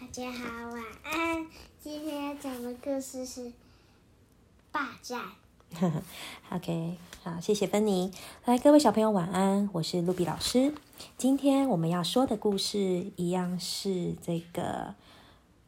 [0.00, 1.46] 大家好，晚安。
[1.80, 3.52] 今天要讲的故事是
[4.72, 5.20] 霸占。
[6.50, 8.10] OK，好，谢谢芬妮。
[8.44, 10.74] 来，各位小朋友晚安，我是露比老师。
[11.16, 14.94] 今天我们要说的故事一样是这个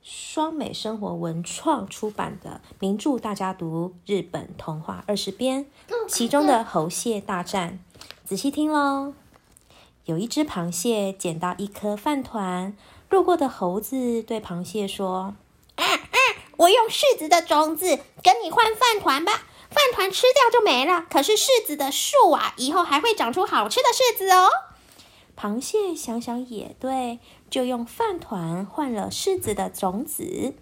[0.03, 5.67] 双美生活文创出版的名著大家读日本童话二十编，
[6.09, 7.79] 其中的猴蟹大战。
[8.25, 9.15] 仔细听喽。
[10.05, 12.77] 有一只螃蟹捡到一颗饭团，
[13.09, 15.35] 路过的猴子对螃蟹说
[15.77, 16.19] ：“啊啊！
[16.57, 19.33] 我用柿子的种子跟你换饭团吧，
[19.71, 21.07] 饭团吃掉就没了。
[21.11, 24.49] 可是柿子的树啊，以后还会长出好吃的柿子哦。”
[25.39, 27.19] 螃蟹想想也对，
[27.51, 30.55] 就用饭团换了柿子的种子。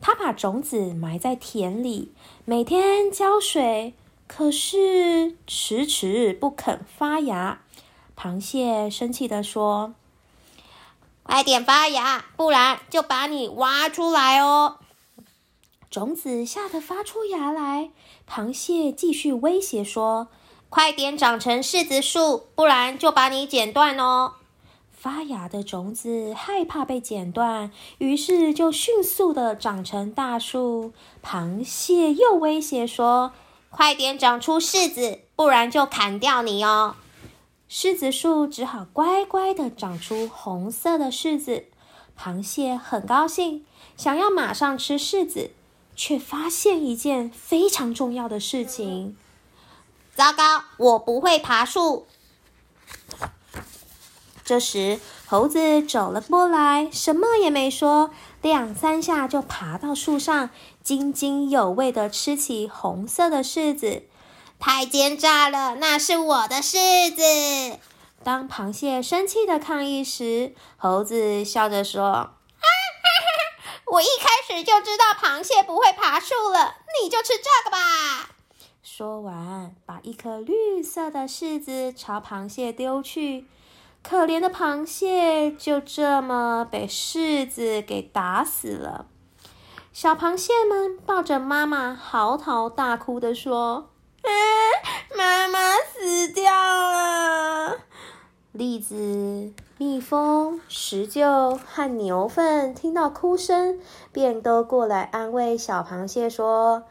[0.00, 2.12] 他把种子埋在田里，
[2.44, 3.94] 每天浇水，
[4.26, 7.62] 可是迟迟不肯发芽。
[8.16, 9.94] 螃蟹生气地说
[11.22, 14.78] ：“快点发芽，不然就把你挖出来哦！”
[15.90, 17.90] 种子吓得发出芽来，
[18.28, 20.28] 螃蟹继续威胁说
[20.70, 24.34] ：“快点长成柿子树，不然就把你剪断哦！”
[24.90, 30.92] 发芽的种子害怕被剪断，于是就迅速的长成大树。
[31.22, 33.32] 螃蟹又威胁说
[33.68, 36.94] ：“快点长出柿子，不然就砍掉你哦！”
[37.74, 41.64] 柿子树只好乖乖的长出红色的柿子。
[42.14, 43.64] 螃蟹很高兴，
[43.96, 45.52] 想要马上吃柿子，
[45.96, 49.16] 却发现一件非常重要的事情。
[50.14, 52.06] 糟糕，我不会爬树。
[54.44, 58.10] 这时，猴子走了过来，什么也没说，
[58.42, 60.50] 两三下就爬到树上，
[60.82, 64.02] 津津有味的吃起红色的柿子。
[64.64, 67.80] 太奸诈了，那是我的柿子！
[68.22, 72.30] 当螃蟹生气的抗议时，猴子笑着说：“哈
[72.62, 73.72] 哈哈！
[73.86, 78.30] 我一开始就知道螃蟹不会爬树了，你就吃这个吧。”
[78.84, 83.48] 说完，把一颗绿色的柿子朝螃蟹丢去。
[84.00, 89.06] 可怜的螃蟹就这么被柿子给打死了。
[89.92, 93.90] 小螃蟹们抱着妈妈嚎啕大哭的说
[94.22, 94.30] ：“啊，
[95.16, 97.78] 妈妈死掉了！”
[98.52, 103.78] 栗子、蜜蜂、石臼和牛粪听到哭声，
[104.12, 106.84] 便都过来安慰小螃蟹说：“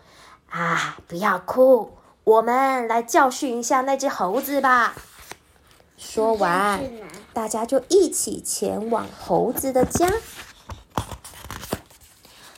[0.49, 4.95] 啊，不要哭，我们来教训一下那只猴子吧。
[5.97, 6.83] ”说完，
[7.31, 10.11] 大家就一起前往猴子的家。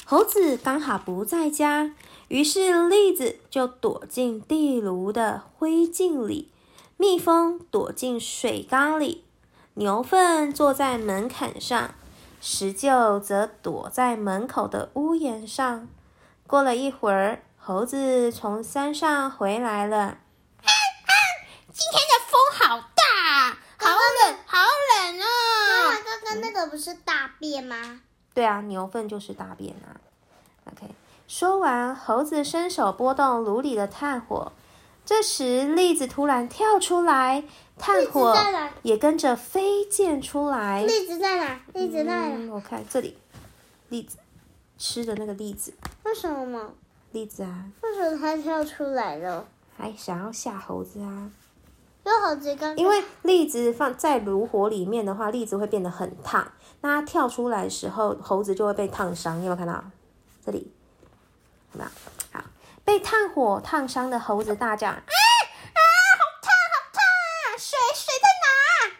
[0.05, 1.91] 猴子刚好不在家，
[2.29, 6.51] 于是栗子就躲进地炉的灰烬里，
[6.97, 9.23] 蜜蜂躲进水缸里，
[9.75, 11.94] 牛粪坐在门槛上，
[12.41, 15.88] 石臼则躲在门口的屋檐上。
[16.47, 19.97] 过了一会儿，猴子从山上回来了。
[19.97, 20.09] 啊
[20.63, 21.11] 啊！
[21.72, 25.25] 今天的风好大，好冷，好冷哦！
[25.69, 28.01] 妈妈，刚刚那个不是大便吗？
[28.34, 30.00] 对啊，牛粪就是大便啊。
[30.66, 30.88] OK，
[31.28, 34.51] 说完，猴子伸手拨动炉里的炭火。
[35.06, 37.44] 这时，栗子突然跳出来，
[37.78, 38.35] 炭火
[38.84, 40.84] 也跟着飞溅出来。
[40.84, 41.59] 栗子在哪？
[41.73, 42.29] 栗子在哪？
[42.35, 43.17] 嗯、我看这里，
[43.89, 44.17] 栗子
[44.78, 45.73] 吃的那个栗子。
[46.03, 46.72] 为什么？
[47.11, 47.66] 栗子啊？
[47.81, 49.45] 为什么它跳出来了？
[49.78, 51.31] 还想要吓猴子啊？
[52.05, 56.51] 有猴子刚因为栗子放在炉火里面的话，栗子会变得很烫。
[56.81, 59.40] 那它跳出来的时候，猴子就会被烫伤。
[59.40, 59.84] 你有没有看到？
[60.45, 60.72] 这里
[61.73, 61.89] 有没有？
[62.31, 62.45] 好，
[62.85, 65.01] 被炭火烫伤的猴子大叫：“啊啊！
[66.19, 67.57] 好烫，好烫啊！
[67.57, 68.95] 水，水在哪？”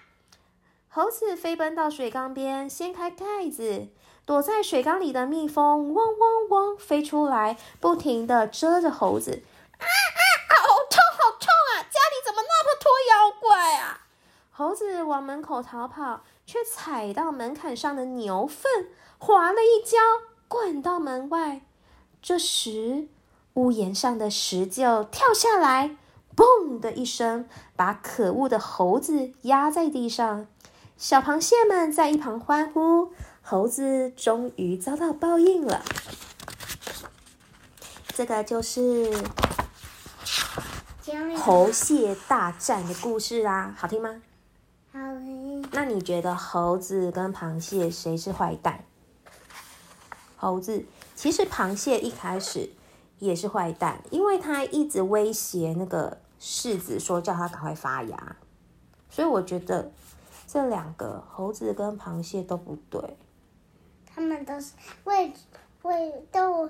[0.90, 3.88] 猴子飞奔到水缸边，掀开盖子，
[4.26, 9.44] 躲在水缸里的蜜蜂嗡嗡嗡飞出来，不停的蛰着猴子。
[9.78, 10.22] 啊啊！
[10.50, 11.84] 好痛，好痛啊！
[11.84, 14.02] 家里怎么那么多妖怪啊？
[14.52, 19.98] 猴子往门口逃跑，却踩到门槛上的牛粪，滑了一跤。
[20.48, 21.62] 滚到门外，
[22.24, 23.10] 这时
[23.56, 25.98] 屋檐上的石臼跳下来，
[26.34, 30.48] 嘣的一声，把可恶的猴子压在地上。
[30.96, 33.12] 小螃蟹们在一旁欢呼，
[33.42, 35.84] 猴子终于遭到报应了。
[38.16, 39.12] 这个就是
[41.36, 44.22] 猴蟹大战的故事啊，好听吗？
[44.94, 45.68] 好听。
[45.74, 48.86] 那你觉得猴子跟螃蟹谁是坏蛋？
[50.44, 50.86] 猴子
[51.16, 52.70] 其实螃蟹一开始
[53.20, 58.36] 也是坏蛋，因为他一直威胁那个柿子说叫他赶快发芽，
[59.10, 59.92] 所以我觉得
[60.46, 63.18] 这两个猴子跟螃蟹都不对。
[64.14, 64.74] 他们都都是
[65.06, 65.34] 为
[65.82, 66.70] 为都，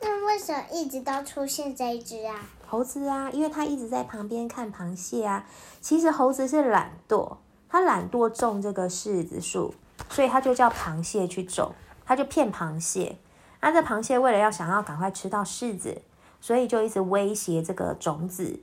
[0.00, 2.40] 那为什么一直都出现这一只啊？
[2.66, 5.46] 猴子啊，因为它一直在旁边看螃蟹啊。
[5.80, 7.36] 其实猴子是懒惰，
[7.68, 9.74] 它懒惰种这个柿子树，
[10.08, 11.74] 所以它就叫螃蟹去种，
[12.06, 13.18] 它就骗螃蟹。
[13.60, 16.00] 那这螃蟹为了要想要赶快吃到柿子，
[16.40, 18.60] 所以就一直威胁这个种子。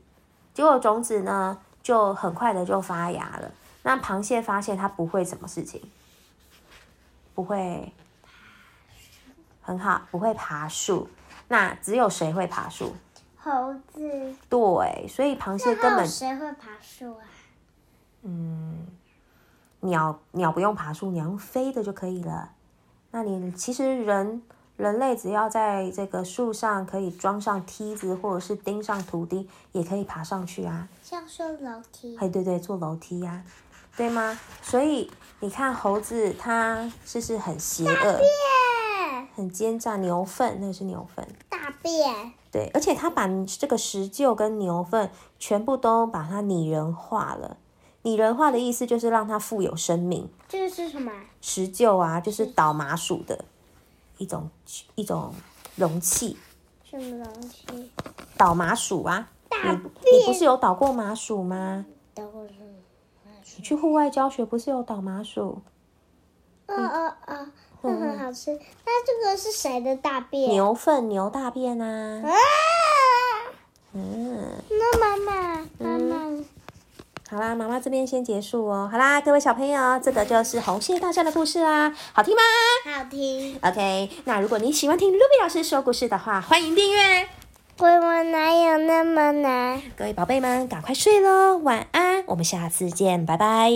[0.54, 3.52] 结果种子呢，就很快的就发芽了。
[3.82, 5.82] 那螃蟹发现它不会什么事情，
[7.36, 7.92] 不会
[9.62, 11.10] 很好，不会爬树。
[11.50, 12.96] 那只有谁会爬树？
[13.38, 17.26] 猴子，对，所以螃蟹根本谁会爬树啊？
[18.22, 18.88] 嗯
[19.82, 22.52] 鸟鸟不用爬树，鸟用飞的就可以了。
[23.16, 24.42] 那你其实人
[24.76, 30.90] 人类只要在这个树上可以装上梯子，或者是钉上图钉，也可以爬上去啊。
[31.04, 33.44] 像说楼梯，哎，对对，坐楼梯呀、
[33.96, 34.40] 对吗？
[34.64, 35.12] 所以
[35.42, 39.96] 你看猴子它是不是很邪恶、便很奸诈？
[39.98, 47.58] 牛粪那个是牛粪，大便，对，而且它把这个石臼跟牛粪全部都把它拟人化了。
[48.04, 50.30] 拟人化的意思就是让它富有生命。
[50.48, 51.12] 这个是什么？
[51.42, 53.44] 石臼啊，就是倒麻薯的
[54.18, 54.50] 一种
[54.96, 55.34] 一种
[55.76, 56.38] 容器，
[56.84, 57.92] 什么东西？
[58.38, 59.30] 倒麻薯啊。
[59.50, 59.90] 大你便
[60.22, 61.86] 你不是有倒过麻薯吗？
[62.14, 62.54] 等会儿是
[63.58, 65.62] 你去户外教学不是有倒麻薯？
[66.68, 67.48] 哦哦哦，
[67.82, 68.52] 那很好吃。
[68.86, 70.50] 那这个是谁的大便？
[70.50, 72.22] 牛粪、牛大便啊。
[72.26, 72.32] 啊！
[73.94, 76.44] 嗯，那妈妈，妈妈，
[77.34, 78.88] 好啦，妈妈这边先结束哦。
[78.92, 82.42] 好啦，各位小朋友，这个就是红蟹大战的故事啦，好听吗
[82.96, 83.58] 好听。
[83.60, 87.28] ？OK，那如果你喜欢听 Ruby 老师说故事的话，欢迎订阅。
[87.76, 89.82] 鬼门哪有那么难？
[89.98, 93.72] 各位宝贝们，赶快睡喽，晚安，我们下次见，拜拜。